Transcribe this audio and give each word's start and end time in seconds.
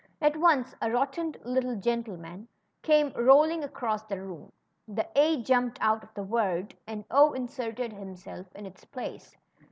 At 0.19 0.35
once 0.35 0.73
a 0.81 0.89
rotund 0.89 1.37
little 1.43 1.75
gentleman 1.75 2.47
came 2.81 3.13
rolling 3.15 3.63
across 3.63 4.01
the 4.01 4.19
room; 4.19 4.51
the 4.87 5.07
A 5.15 5.43
jumped 5.43 5.77
out 5.79 6.03
of 6.03 6.11
the 6.15 6.23
word, 6.23 6.73
and 6.87 7.05
0 7.11 7.33
in 7.33 7.47
serted 7.47 7.93
himself 7.93 8.47
in 8.55 8.65
its 8.65 8.83
place. 8.83 9.37